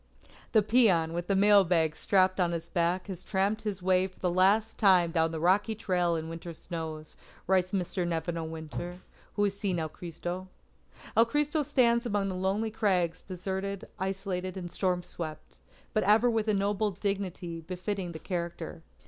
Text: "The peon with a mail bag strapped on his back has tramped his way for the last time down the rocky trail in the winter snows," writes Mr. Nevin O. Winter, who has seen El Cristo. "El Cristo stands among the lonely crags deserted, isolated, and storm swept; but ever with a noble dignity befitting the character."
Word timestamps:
"The 0.53 0.63
peon 0.63 1.13
with 1.13 1.29
a 1.29 1.35
mail 1.35 1.63
bag 1.63 1.95
strapped 1.95 2.39
on 2.39 2.53
his 2.53 2.69
back 2.69 3.05
has 3.05 3.23
tramped 3.23 3.61
his 3.61 3.83
way 3.83 4.07
for 4.07 4.17
the 4.17 4.31
last 4.31 4.79
time 4.79 5.11
down 5.11 5.29
the 5.29 5.39
rocky 5.39 5.75
trail 5.75 6.15
in 6.15 6.25
the 6.25 6.29
winter 6.31 6.55
snows," 6.55 7.15
writes 7.45 7.71
Mr. 7.71 8.07
Nevin 8.07 8.35
O. 8.35 8.43
Winter, 8.43 9.01
who 9.35 9.43
has 9.43 9.55
seen 9.55 9.77
El 9.77 9.89
Cristo. 9.89 10.47
"El 11.15 11.25
Cristo 11.25 11.61
stands 11.61 12.07
among 12.07 12.29
the 12.29 12.33
lonely 12.33 12.71
crags 12.71 13.21
deserted, 13.21 13.87
isolated, 13.99 14.57
and 14.57 14.71
storm 14.71 15.03
swept; 15.03 15.59
but 15.93 16.01
ever 16.01 16.31
with 16.31 16.47
a 16.47 16.53
noble 16.55 16.89
dignity 16.89 17.61
befitting 17.61 18.11
the 18.11 18.17
character." 18.17 18.81